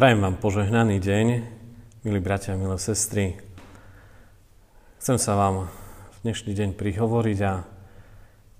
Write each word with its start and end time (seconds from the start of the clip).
Prajem 0.00 0.24
vám 0.24 0.40
požehnaný 0.40 0.96
deň, 0.96 1.26
milí 2.08 2.24
bratia, 2.24 2.56
milé 2.56 2.80
sestry. 2.80 3.36
Chcem 4.96 5.20
sa 5.20 5.36
vám 5.36 5.68
v 5.68 6.16
dnešný 6.24 6.56
deň 6.56 6.70
prihovoriť 6.72 7.38
a 7.44 7.68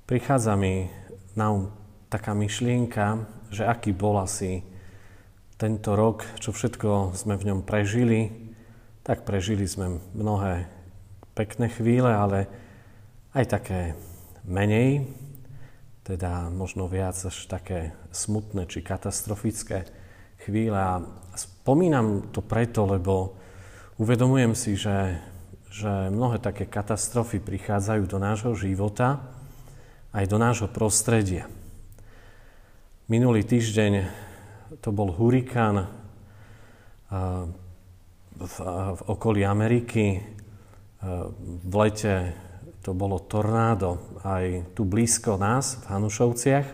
prichádza 0.04 0.52
mi 0.60 0.92
na 1.32 1.48
um 1.48 1.72
taká 2.12 2.36
myšlienka, 2.36 3.24
že 3.48 3.64
aký 3.64 3.96
bol 3.96 4.20
asi 4.20 4.60
tento 5.56 5.96
rok, 5.96 6.28
čo 6.36 6.52
všetko 6.52 7.16
sme 7.16 7.40
v 7.40 7.46
ňom 7.48 7.64
prežili. 7.64 8.52
Tak 9.00 9.24
prežili 9.24 9.64
sme 9.64 9.96
mnohé 10.12 10.68
pekné 11.32 11.72
chvíle, 11.72 12.12
ale 12.12 12.52
aj 13.32 13.48
také 13.48 13.96
menej, 14.44 15.08
teda 16.04 16.52
možno 16.52 16.84
viac 16.84 17.16
až 17.16 17.48
také 17.48 17.96
smutné 18.12 18.68
či 18.68 18.84
katastrofické 18.84 19.88
chvíle. 20.44 20.76
A 20.76 21.04
spomínam 21.36 22.32
to 22.32 22.40
preto, 22.40 22.88
lebo 22.88 23.36
uvedomujem 24.00 24.52
si, 24.56 24.74
že, 24.74 25.20
že 25.68 26.08
mnohé 26.08 26.40
také 26.40 26.64
katastrofy 26.64 27.38
prichádzajú 27.40 28.02
do 28.08 28.18
nášho 28.18 28.52
života, 28.56 29.20
aj 30.10 30.24
do 30.26 30.38
nášho 30.42 30.66
prostredia. 30.66 31.46
Minulý 33.06 33.46
týždeň 33.46 33.92
to 34.82 34.90
bol 34.94 35.10
hurikán 35.14 35.86
v, 38.38 38.56
v 38.94 39.02
okolí 39.06 39.42
Ameriky. 39.42 40.22
V 41.42 41.74
lete 41.74 42.34
to 42.80 42.94
bolo 42.94 43.18
tornádo 43.22 43.98
aj 44.22 44.74
tu 44.78 44.86
blízko 44.86 45.36
nás, 45.36 45.78
v 45.82 45.84
Hanušovciach. 45.90 46.66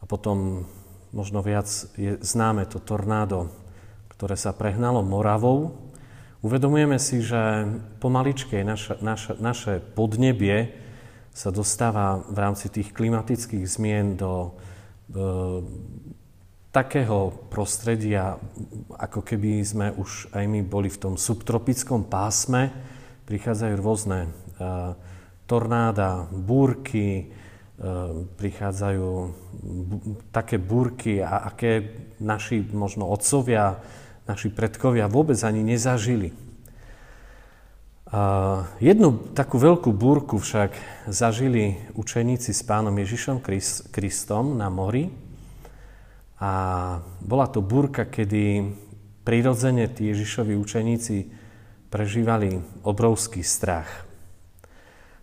A 0.00 0.04
potom 0.04 0.64
možno 1.10 1.42
viac 1.42 1.68
je 1.98 2.18
známe 2.22 2.66
to 2.66 2.82
tornádo, 2.82 3.50
ktoré 4.16 4.34
sa 4.34 4.56
prehnalo 4.56 5.04
Moravou. 5.04 5.76
Uvedomujeme 6.40 6.96
si, 6.96 7.20
že 7.20 7.68
pomaličke 8.00 8.62
naša, 8.62 9.02
naša, 9.02 9.32
naše 9.36 9.72
podnebie 9.94 10.72
sa 11.36 11.52
dostáva 11.52 12.24
v 12.24 12.38
rámci 12.38 12.72
tých 12.72 12.96
klimatických 12.96 13.64
zmien 13.68 14.16
do 14.16 14.56
takého 16.76 17.48
prostredia, 17.48 18.36
ako 19.00 19.24
keby 19.24 19.64
sme 19.64 19.86
už 19.96 20.28
aj 20.36 20.44
my 20.44 20.60
boli 20.60 20.92
v 20.92 21.00
tom 21.00 21.14
subtropickom 21.16 22.04
pásme, 22.04 22.68
prichádzajú 23.24 23.74
rôzne 23.80 24.18
e, 24.24 24.28
tornáda, 25.48 26.28
búrky, 26.28 27.08
e, 27.16 27.45
prichádzajú 28.40 29.08
také 30.32 30.56
búrky, 30.56 31.20
a 31.20 31.52
aké 31.52 31.92
naši 32.20 32.64
možno 32.72 33.04
otcovia, 33.12 33.76
naši 34.24 34.48
predkovia 34.48 35.12
vôbec 35.12 35.36
ani 35.44 35.60
nezažili. 35.60 36.32
Jednu 38.80 39.08
takú 39.34 39.58
veľkú 39.58 39.90
búrku 39.92 40.38
však 40.40 40.72
zažili 41.10 41.76
učeníci 41.98 42.54
s 42.54 42.62
pánom 42.64 42.94
Ježišom 42.96 43.42
Kristom 43.92 44.56
na 44.56 44.70
mori. 44.72 45.10
A 46.40 46.52
bola 47.20 47.48
to 47.48 47.60
búrka, 47.60 48.06
kedy 48.06 48.72
prirodzene 49.26 49.90
tí 49.90 50.12
Ježišovi 50.12 50.54
učeníci 50.54 51.16
prežívali 51.90 52.62
obrovský 52.86 53.42
strach. 53.42 53.88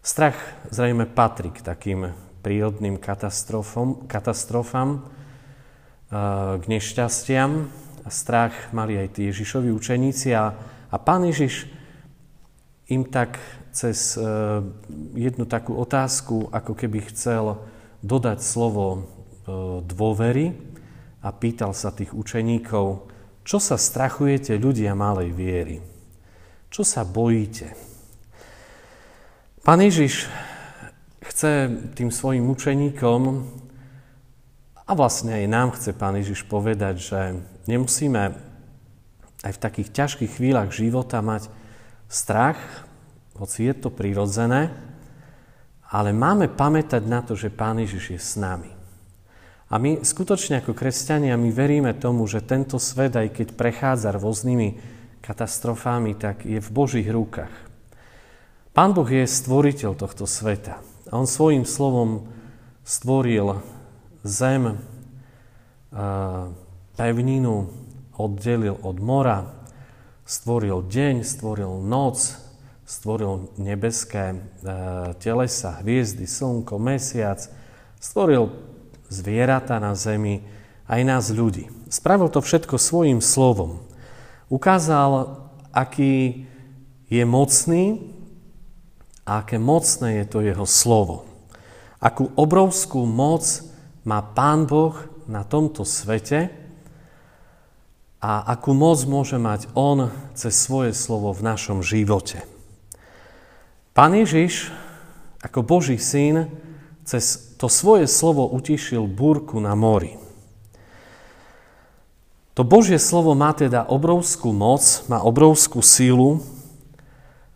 Strach 0.04 0.36
zrejme 0.68 1.08
patrí 1.08 1.56
k 1.56 1.64
takým 1.64 2.12
prírodným 2.44 3.00
katastrofom, 3.00 4.06
katastrofám, 4.12 5.08
k 6.60 6.64
nešťastiam. 6.68 7.72
Strach 8.04 8.76
mali 8.76 9.00
aj 9.00 9.16
tí 9.16 9.32
Ježišovi 9.32 9.72
učeníci. 9.72 10.36
A, 10.36 10.52
a 10.92 10.96
pán 11.00 11.24
Ježiš 11.24 11.72
im 12.92 13.08
tak 13.08 13.40
cez 13.72 14.20
e, 14.20 14.22
jednu 15.18 15.48
takú 15.50 15.80
otázku, 15.80 16.52
ako 16.52 16.78
keby 16.78 17.10
chcel 17.10 17.64
dodať 18.04 18.44
slovo 18.44 18.88
e, 18.94 19.00
dôvery 19.88 20.54
a 21.24 21.32
pýtal 21.32 21.72
sa 21.74 21.90
tých 21.90 22.12
učeníkov, 22.12 23.10
čo 23.48 23.58
sa 23.58 23.80
strachujete 23.80 24.60
ľudia 24.60 24.94
malej 24.94 25.32
viery? 25.34 25.78
Čo 26.70 26.84
sa 26.86 27.02
bojíte? 27.08 27.74
Pán 29.64 29.80
Ježiš 29.80 30.28
chce 31.24 31.72
tým 31.96 32.12
svojim 32.12 32.46
učeníkom 32.52 33.22
a 34.84 34.92
vlastne 34.92 35.34
aj 35.34 35.46
nám 35.48 35.70
chce 35.76 35.96
Pán 35.96 36.20
Ježiš 36.20 36.44
povedať, 36.46 36.96
že 37.00 37.20
nemusíme 37.68 38.36
aj 39.44 39.52
v 39.56 39.64
takých 39.64 39.90
ťažkých 39.92 40.32
chvíľach 40.40 40.72
života 40.72 41.24
mať 41.24 41.48
strach, 42.12 42.60
hoci 43.36 43.68
je 43.68 43.76
to 43.76 43.90
prirodzené, 43.90 44.72
ale 45.88 46.16
máme 46.16 46.52
pamätať 46.52 47.04
na 47.06 47.24
to, 47.24 47.36
že 47.36 47.54
Pán 47.54 47.80
Ježiš 47.80 48.06
je 48.16 48.22
s 48.22 48.34
nami. 48.40 48.72
A 49.74 49.82
my 49.82 50.06
skutočne 50.06 50.62
ako 50.62 50.78
kresťania, 50.78 51.34
my 51.34 51.50
veríme 51.50 51.98
tomu, 51.98 52.30
že 52.30 52.46
tento 52.46 52.78
svet, 52.78 53.18
aj 53.18 53.34
keď 53.34 53.48
prechádza 53.58 54.14
rôznymi 54.14 54.78
katastrofami, 55.24 56.14
tak 56.14 56.46
je 56.46 56.62
v 56.62 56.70
Božích 56.70 57.10
rukách. 57.10 57.54
Pán 58.74 58.94
Boh 58.94 59.08
je 59.08 59.26
stvoriteľ 59.26 59.98
tohto 59.98 60.30
sveta. 60.30 60.93
A 61.14 61.22
On 61.22 61.30
svojim 61.30 61.62
slovom 61.62 62.26
stvoril 62.82 63.62
zem, 64.26 64.82
pevninu, 66.98 67.70
oddelil 68.18 68.82
od 68.82 68.98
mora, 68.98 69.46
stvoril 70.26 70.82
deň, 70.90 71.22
stvoril 71.22 71.86
noc, 71.86 72.18
stvoril 72.90 73.54
nebeské 73.62 74.34
e, 74.34 74.38
telesa, 75.22 75.86
hviezdy, 75.86 76.26
slnko, 76.26 76.82
mesiac, 76.82 77.46
stvoril 78.02 78.50
zvieratá 79.14 79.78
na 79.78 79.94
zemi, 79.94 80.42
aj 80.90 81.02
nás 81.06 81.30
ľudí. 81.30 81.70
Spravil 81.94 82.34
to 82.34 82.42
všetko 82.42 82.82
svojim 82.82 83.22
slovom. 83.22 83.86
Ukázal, 84.50 85.46
aký 85.70 86.50
je 87.06 87.22
mocný 87.22 88.02
a 89.24 89.44
aké 89.44 89.60
mocné 89.60 90.24
je 90.24 90.26
to 90.28 90.40
jeho 90.44 90.68
slovo. 90.68 91.28
Akú 92.04 92.32
obrovskú 92.36 93.08
moc 93.08 93.44
má 94.04 94.20
Pán 94.20 94.68
Boh 94.68 94.96
na 95.28 95.48
tomto 95.48 95.88
svete, 95.88 96.64
a 98.24 98.56
akú 98.56 98.72
moc 98.72 99.04
môže 99.04 99.36
mať 99.36 99.68
On 99.76 100.08
cez 100.32 100.56
svoje 100.56 100.96
slovo 100.96 101.36
v 101.36 101.44
našom 101.44 101.84
živote. 101.84 102.48
Pán 103.92 104.16
Ježiš, 104.16 104.72
ako 105.44 105.60
Boží 105.60 106.00
syn, 106.00 106.48
cez 107.04 107.52
to 107.60 107.68
svoje 107.68 108.08
slovo 108.08 108.48
utišil 108.48 109.12
búrku 109.12 109.60
na 109.60 109.76
mori. 109.76 110.16
To 112.56 112.64
Božie 112.64 112.96
slovo 112.96 113.36
má 113.36 113.52
teda 113.52 113.84
obrovskú 113.92 114.56
moc, 114.56 115.04
má 115.12 115.20
obrovskú 115.20 115.84
sílu 115.84 116.40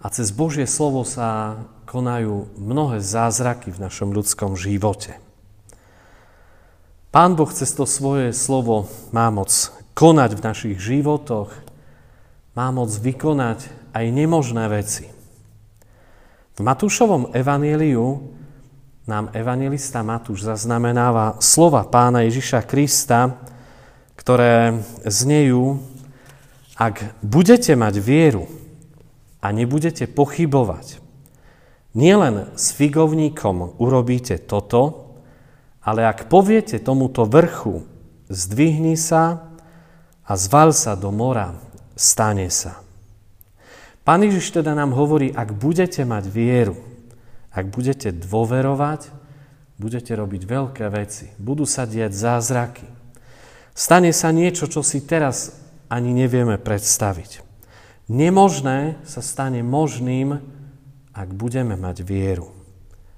a 0.08 0.16
cez 0.16 0.32
Božie 0.32 0.64
slovo 0.64 1.04
sa 1.04 1.60
konajú 1.84 2.48
mnohé 2.56 3.04
zázraky 3.04 3.76
v 3.76 3.84
našom 3.84 4.16
ľudskom 4.16 4.56
živote. 4.56 5.20
Pán 7.12 7.36
Boh 7.36 7.52
cez 7.52 7.76
to 7.76 7.84
svoje 7.84 8.32
slovo 8.32 8.88
má 9.12 9.28
moc 9.28 9.52
konať 10.00 10.40
v 10.40 10.46
našich 10.48 10.78
životoch, 10.80 11.52
má 12.56 12.72
moc 12.72 12.88
vykonať 12.88 13.68
aj 13.92 14.06
nemožné 14.08 14.72
veci. 14.72 15.12
V 16.56 16.64
Matúšovom 16.64 17.36
evanieliu 17.36 18.32
nám 19.12 19.28
evangelista 19.36 20.08
Matúš 20.08 20.48
zaznamenáva 20.48 21.36
slova 21.44 21.84
pána 21.84 22.24
Ježiša 22.24 22.64
Krista, 22.64 23.44
ktoré 24.16 24.72
znejú, 25.04 25.84
ak 26.80 27.12
budete 27.20 27.76
mať 27.76 28.00
vieru 28.00 28.67
a 29.42 29.48
nebudete 29.54 30.10
pochybovať, 30.10 31.02
nielen 31.98 32.54
s 32.58 32.74
figovníkom 32.74 33.78
urobíte 33.82 34.38
toto, 34.38 35.14
ale 35.82 36.04
ak 36.04 36.28
poviete 36.28 36.78
tomuto 36.84 37.24
vrchu, 37.24 37.88
zdvihni 38.28 39.00
sa 39.00 39.56
a 40.28 40.34
zval 40.36 40.76
sa 40.76 41.00
do 41.00 41.16
mora, 41.16 41.56
stane 41.96 42.52
sa. 42.52 42.84
Pán 44.04 44.24
Ježiš 44.24 44.56
teda 44.56 44.76
nám 44.76 44.92
hovorí, 44.96 45.32
ak 45.32 45.56
budete 45.56 46.04
mať 46.04 46.28
vieru, 46.28 46.80
ak 47.52 47.72
budete 47.72 48.12
dôverovať, 48.12 49.12
budete 49.80 50.12
robiť 50.12 50.42
veľké 50.44 50.86
veci, 50.92 51.32
budú 51.40 51.64
sa 51.64 51.88
diať 51.88 52.12
zázraky. 52.12 52.88
Stane 53.72 54.12
sa 54.12 54.32
niečo, 54.36 54.68
čo 54.68 54.84
si 54.84 55.04
teraz 55.04 55.56
ani 55.88 56.12
nevieme 56.12 56.60
predstaviť. 56.60 57.47
Nemožné 58.08 58.96
sa 59.04 59.20
stane 59.20 59.60
možným, 59.64 60.40
ak 61.12 61.30
budeme 61.36 61.76
mať 61.76 62.08
vieru, 62.08 62.56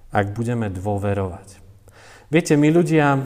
ak 0.10 0.34
budeme 0.34 0.66
dôverovať. 0.74 1.62
Viete, 2.34 2.58
my 2.58 2.70
ľudia 2.74 3.22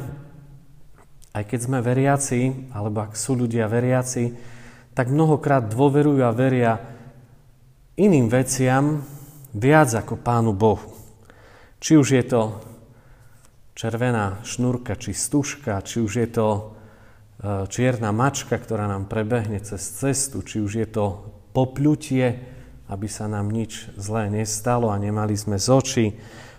Aj 1.33 1.41
keď 1.41 1.59
sme 1.65 1.81
veriaci, 1.81 2.69
alebo 2.77 3.01
ak 3.01 3.17
sú 3.17 3.33
ľudia 3.33 3.65
veriaci, 3.65 4.37
tak 4.93 5.09
mnohokrát 5.09 5.65
dôverujú 5.65 6.21
a 6.21 6.29
veria 6.29 6.77
iným 7.97 8.29
veciam 8.29 9.01
viac 9.57 9.89
ako 9.97 10.21
Pánu 10.21 10.53
Bohu. 10.53 10.93
Či 11.81 11.97
už 11.97 12.07
je 12.13 12.23
to 12.29 12.41
červená 13.73 14.45
šnúrka, 14.45 14.93
či 14.93 15.17
stužka, 15.17 15.81
či 15.81 16.05
už 16.05 16.13
je 16.21 16.27
to 16.29 16.47
e, 16.53 16.61
čierna 17.65 18.13
mačka, 18.13 18.53
ktorá 18.53 18.85
nám 18.85 19.09
prebehne 19.09 19.57
cez 19.57 19.81
cestu, 19.81 20.45
či 20.45 20.61
už 20.61 20.85
je 20.85 20.87
to 20.87 21.05
popľutie, 21.53 22.25
aby 22.89 23.07
sa 23.07 23.29
nám 23.29 23.53
nič 23.53 23.93
zlé 23.95 24.33
nestalo 24.33 24.89
a 24.89 24.97
nemali 24.99 25.37
sme 25.37 25.55
z 25.61 25.67
očí. 25.69 26.05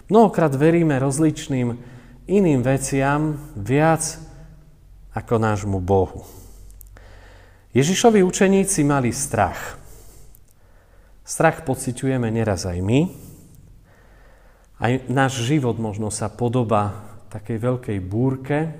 Mnohokrát 0.09 0.55
veríme 0.55 0.97
rozličným 0.97 1.77
iným 2.31 2.61
veciam 2.65 3.37
viac 3.59 4.17
ako 5.15 5.35
nášmu 5.37 5.79
Bohu. 5.83 6.25
Ježišovi 7.75 8.23
učeníci 8.23 8.87
mali 8.87 9.11
strach. 9.11 9.79
Strach 11.27 11.67
pociťujeme 11.67 12.31
neraz 12.31 12.71
aj 12.71 12.79
my. 12.79 13.01
Aj 14.79 14.93
náš 15.11 15.43
život 15.43 15.79
možno 15.81 16.13
sa 16.15 16.31
podoba 16.31 17.15
takej 17.35 17.59
veľkej 17.59 17.99
búrke. 17.99 18.75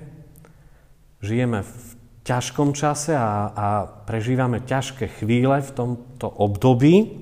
Žijeme 1.19 1.65
v 1.65 1.94
ťažkom 2.25 2.73
čase 2.73 3.13
a, 3.13 3.53
a 3.53 3.65
prežívame 4.09 4.65
ťažké 4.65 5.21
chvíle 5.21 5.61
v 5.61 5.71
tomto 5.71 6.25
období. 6.25 7.21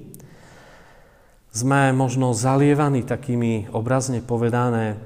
Sme 1.53 1.91
možno 1.91 2.31
zalievaní 2.31 3.03
takými 3.03 3.69
obrazne 3.75 4.23
povedané 4.23 4.97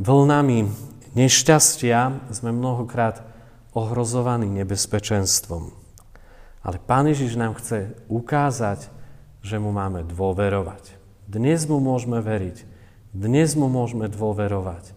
vlnami 0.00 0.66
nešťastia, 1.14 2.32
sme 2.32 2.50
mnohokrát 2.50 3.22
ohrozovaní 3.76 4.48
nebezpečenstvom. 4.48 5.70
Ale 6.64 6.80
Pán 6.80 7.06
Ježiš 7.12 7.36
nám 7.36 7.60
chce 7.60 7.94
ukázať, 8.08 8.88
že 9.44 9.60
mu 9.60 9.70
máme 9.70 10.08
dôverovať. 10.08 10.96
Dnes 11.28 11.68
mu 11.68 11.78
môžeme 11.84 12.24
veriť. 12.24 12.64
Dnes 13.12 13.52
mu 13.54 13.68
môžeme 13.68 14.08
dôverovať. 14.08 14.96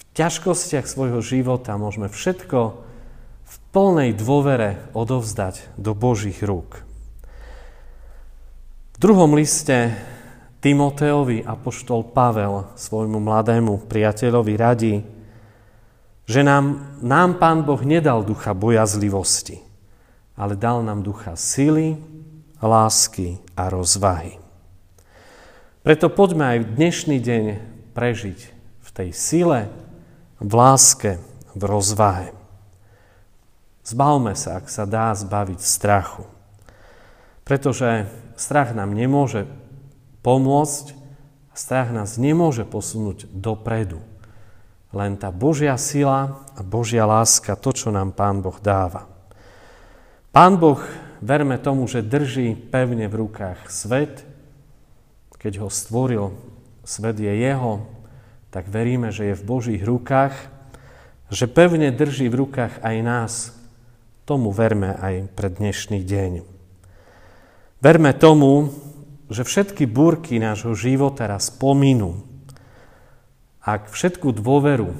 V 0.00 0.02
ťažkostiach 0.16 0.88
svojho 0.88 1.20
života 1.20 1.76
môžeme 1.76 2.08
všetko 2.08 2.87
plnej 3.78 4.10
dôvere 4.18 4.90
odovzdať 4.90 5.78
do 5.78 5.94
Božích 5.94 6.42
rúk. 6.42 6.82
V 8.90 8.96
druhom 8.98 9.30
liste 9.38 9.94
Timoteovi 10.58 11.46
apoštol 11.46 12.10
Pavel 12.10 12.74
svojmu 12.74 13.22
mladému 13.22 13.86
priateľovi 13.86 14.54
radí, 14.58 15.06
že 16.26 16.42
nám, 16.42 16.98
nám 17.06 17.38
Pán 17.38 17.62
Boh 17.62 17.78
nedal 17.86 18.26
ducha 18.26 18.50
bojazlivosti, 18.50 19.62
ale 20.34 20.58
dal 20.58 20.82
nám 20.82 21.06
ducha 21.06 21.38
sily, 21.38 22.02
lásky 22.58 23.38
a 23.54 23.70
rozvahy. 23.70 24.42
Preto 25.86 26.10
poďme 26.10 26.58
aj 26.58 26.74
dnešný 26.74 27.22
deň 27.22 27.44
prežiť 27.94 28.38
v 28.82 28.88
tej 28.90 29.14
sile, 29.14 29.70
v 30.42 30.50
láske, 30.50 31.22
v 31.54 31.62
rozvahe. 31.62 32.37
Zbavme 33.88 34.36
sa, 34.36 34.60
ak 34.60 34.68
sa 34.68 34.84
dá 34.84 35.16
zbaviť 35.16 35.64
strachu. 35.64 36.28
Pretože 37.48 38.04
strach 38.36 38.76
nám 38.76 38.92
nemôže 38.92 39.48
pomôcť 40.20 40.98
strach 41.58 41.90
nás 41.90 42.14
nemôže 42.22 42.62
posunúť 42.62 43.26
dopredu. 43.34 43.98
Len 44.94 45.18
tá 45.18 45.34
Božia 45.34 45.74
sila 45.74 46.46
a 46.54 46.62
Božia 46.62 47.02
láska, 47.02 47.58
to, 47.58 47.74
čo 47.74 47.90
nám 47.90 48.14
Pán 48.14 48.40
Boh 48.40 48.56
dáva. 48.62 49.10
Pán 50.30 50.56
Boh, 50.56 50.78
verme 51.18 51.58
tomu, 51.58 51.90
že 51.90 52.06
drží 52.06 52.54
pevne 52.70 53.10
v 53.10 53.26
rukách 53.26 53.66
svet. 53.68 54.22
Keď 55.34 55.66
ho 55.66 55.68
stvoril, 55.68 56.30
svet 56.86 57.18
je 57.18 57.30
jeho, 57.30 57.84
tak 58.54 58.70
veríme, 58.70 59.10
že 59.10 59.34
je 59.34 59.38
v 59.38 59.44
Božích 59.44 59.82
rukách, 59.82 60.32
že 61.28 61.50
pevne 61.50 61.92
drží 61.92 62.30
v 62.30 62.46
rukách 62.46 62.80
aj 62.80 62.96
nás. 63.02 63.32
Tomu 64.28 64.52
verme 64.52 64.92
aj 65.00 65.32
pre 65.32 65.48
dnešný 65.48 66.04
deň. 66.04 66.44
Verme 67.80 68.12
tomu, 68.12 68.68
že 69.32 69.40
všetky 69.40 69.88
búrky 69.88 70.36
nášho 70.36 70.76
života 70.76 71.24
raz 71.24 71.48
pominú 71.48 72.28
ak 73.68 73.92
všetku 73.92 74.32
dôveru 74.32 74.96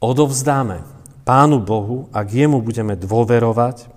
odovzdáme 0.00 0.80
Pánu 1.28 1.60
Bohu, 1.60 2.08
ak 2.08 2.32
jemu 2.32 2.64
budeme 2.64 2.96
dôverovať, 2.96 3.92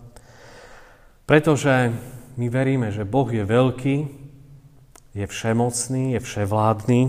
pretože 1.24 1.96
my 2.36 2.48
veríme, 2.52 2.92
že 2.92 3.08
Boh 3.08 3.28
je 3.32 3.48
veľký, 3.48 3.96
je 5.16 5.26
všemocný, 5.28 6.16
je 6.16 6.20
vševládny 6.20 7.02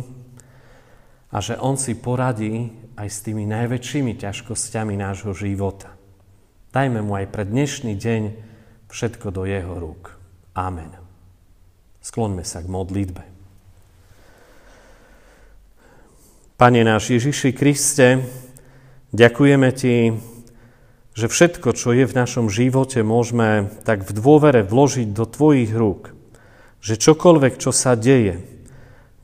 a 1.34 1.36
že 1.42 1.58
On 1.58 1.74
si 1.74 1.98
poradí 1.98 2.70
aj 2.94 3.08
s 3.10 3.18
tými 3.26 3.42
najväčšími 3.50 4.14
ťažkosťami 4.14 4.94
nášho 4.94 5.34
života. 5.34 5.97
Dajme 6.78 7.02
mu 7.02 7.18
aj 7.18 7.34
pre 7.34 7.42
dnešný 7.42 7.98
deň 7.98 8.22
všetko 8.86 9.34
do 9.34 9.42
jeho 9.50 9.82
rúk. 9.82 10.14
Amen. 10.54 10.94
Skloňme 11.98 12.46
sa 12.46 12.62
k 12.62 12.70
modlitbe. 12.70 13.26
Pane 16.54 16.80
náš 16.86 17.18
Ježiši 17.18 17.50
Kriste, 17.50 18.22
ďakujeme 19.10 19.74
Ti, 19.74 20.22
že 21.18 21.26
všetko, 21.26 21.74
čo 21.74 21.98
je 21.98 22.06
v 22.06 22.14
našom 22.14 22.46
živote, 22.46 23.02
môžeme 23.02 23.74
tak 23.82 24.06
v 24.06 24.14
dôvere 24.14 24.62
vložiť 24.62 25.10
do 25.10 25.26
Tvojich 25.26 25.74
rúk. 25.74 26.14
Že 26.78 26.94
čokoľvek, 26.94 27.58
čo 27.58 27.74
sa 27.74 27.98
deje 27.98 28.38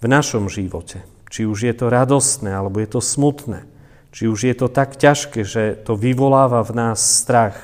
v 0.02 0.06
našom 0.10 0.50
živote, 0.50 1.06
či 1.30 1.46
už 1.46 1.70
je 1.70 1.74
to 1.78 1.86
radostné, 1.86 2.50
alebo 2.50 2.82
je 2.82 2.90
to 2.90 2.98
smutné, 2.98 3.62
či 4.14 4.30
už 4.30 4.46
je 4.46 4.54
to 4.54 4.70
tak 4.70 4.94
ťažké, 4.94 5.42
že 5.42 5.74
to 5.82 5.98
vyvoláva 5.98 6.62
v 6.62 6.72
nás 6.78 7.02
strach, 7.02 7.58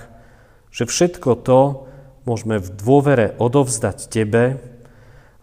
že 0.75 0.83
všetko 0.83 1.39
to 1.47 1.87
môžeme 2.27 2.59
v 2.59 2.69
dôvere 2.75 3.39
odovzdať 3.39 4.11
Tebe 4.11 4.59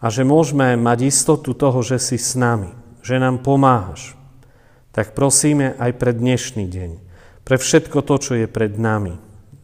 a 0.04 0.06
že 0.12 0.28
môžeme 0.28 0.76
mať 0.76 1.08
istotu 1.08 1.56
toho, 1.56 1.80
že 1.80 1.96
si 1.96 2.20
s 2.20 2.36
nami, 2.36 2.76
že 3.00 3.16
nám 3.16 3.40
pomáhaš, 3.40 4.20
tak 4.92 5.16
prosíme 5.16 5.72
aj 5.80 5.96
pre 5.96 6.12
dnešný 6.12 6.68
deň, 6.68 6.90
pre 7.40 7.56
všetko 7.56 8.04
to, 8.04 8.14
čo 8.20 8.32
je 8.36 8.46
pred 8.46 8.76
nami, 8.76 9.16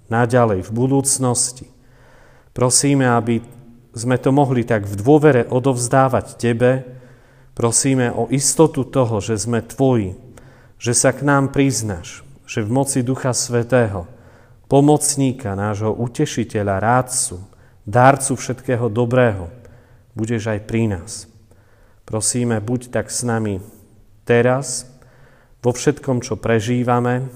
naďalej 0.09 0.65
v 0.65 0.71
budúcnosti. 0.73 1.69
Prosíme, 2.57 3.05
aby 3.05 3.45
sme 3.93 4.17
to 4.17 4.33
mohli 4.33 4.65
tak 4.65 4.89
v 4.89 4.97
dôvere 4.97 5.45
odovzdávať 5.45 6.41
Tebe, 6.41 6.89
prosíme 7.53 8.09
o 8.17 8.33
istotu 8.33 8.89
toho, 8.89 9.21
že 9.21 9.37
sme 9.37 9.61
Tvoji, 9.61 10.24
že 10.85 10.93
sa 10.93 11.17
k 11.17 11.25
nám 11.25 11.49
priznáš, 11.49 12.21
že 12.45 12.61
v 12.61 12.69
moci 12.69 13.01
Ducha 13.01 13.33
Svetého, 13.33 14.05
pomocníka, 14.69 15.57
nášho 15.57 15.97
utešiteľa, 15.97 16.77
rádcu, 16.77 17.41
dárcu 17.89 18.37
všetkého 18.37 18.93
dobrého, 18.93 19.49
budeš 20.13 20.53
aj 20.53 20.61
pri 20.69 20.93
nás. 20.93 21.25
Prosíme, 22.05 22.61
buď 22.61 22.93
tak 22.93 23.09
s 23.09 23.25
nami 23.25 23.65
teraz, 24.29 24.85
vo 25.65 25.73
všetkom, 25.73 26.21
čo 26.21 26.37
prežívame. 26.37 27.33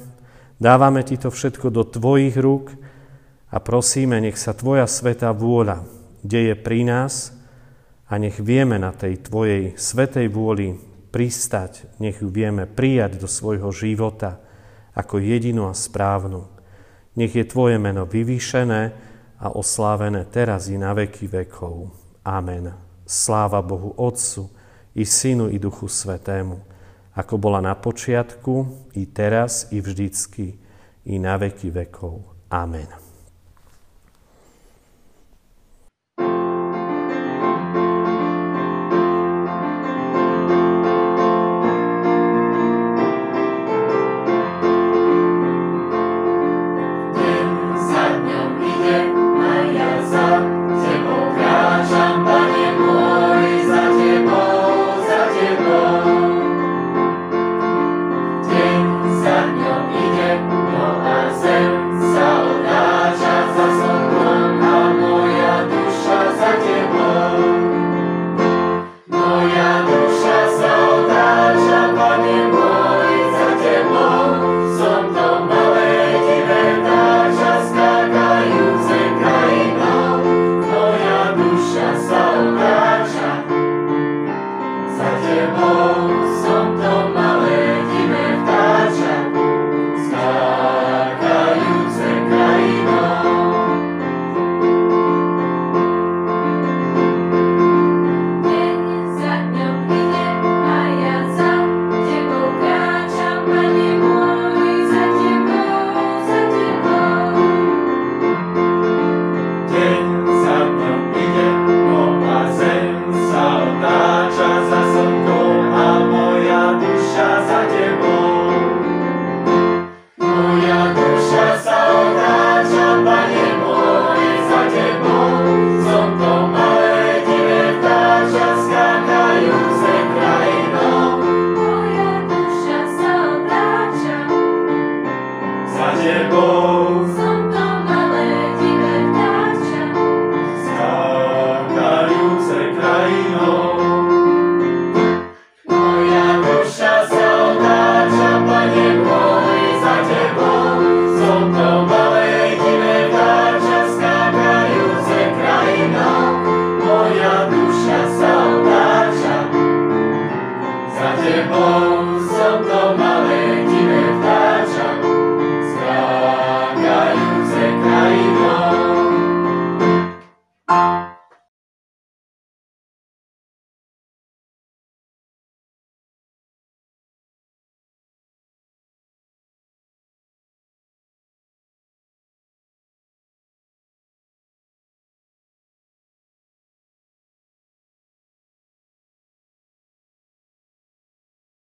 Dávame 0.60 1.00
Ti 1.00 1.16
to 1.16 1.32
všetko 1.32 1.72
do 1.72 1.88
Tvojich 1.88 2.36
rúk 2.36 2.76
a 3.48 3.56
prosíme, 3.64 4.20
nech 4.20 4.36
sa 4.36 4.52
Tvoja 4.52 4.84
svetá 4.84 5.32
vôľa 5.32 5.88
deje 6.20 6.52
pri 6.52 6.84
nás 6.84 7.32
a 8.12 8.20
nech 8.20 8.36
vieme 8.36 8.76
na 8.76 8.92
tej 8.92 9.24
Tvojej 9.24 9.72
svetej 9.80 10.28
vôli 10.28 10.76
pristať, 11.08 11.88
nech 11.98 12.20
ju 12.20 12.28
vieme 12.28 12.68
prijať 12.68 13.18
do 13.20 13.28
svojho 13.28 13.72
života 13.72 14.40
ako 14.92 15.20
jedinú 15.22 15.66
a 15.68 15.74
správnu. 15.74 16.46
Nech 17.18 17.34
je 17.34 17.44
Tvoje 17.44 17.80
meno 17.80 18.06
vyvýšené 18.06 18.82
a 19.38 19.46
oslávené 19.50 20.26
teraz 20.28 20.70
i 20.70 20.76
na 20.76 20.94
veky 20.94 21.26
vekov. 21.26 21.90
Amen. 22.22 22.74
Sláva 23.08 23.64
Bohu 23.64 23.96
Otcu 23.96 24.52
i 24.94 25.02
Synu 25.02 25.48
i 25.48 25.56
Duchu 25.56 25.88
Svetému 25.88 26.68
ako 27.18 27.34
bola 27.34 27.58
na 27.58 27.74
počiatku, 27.74 28.86
i 28.94 29.10
teraz, 29.10 29.66
i 29.74 29.82
vždycky, 29.82 30.54
i 31.10 31.18
na 31.18 31.34
veky 31.34 31.74
vekov. 31.74 32.22
Amen. 32.46 33.07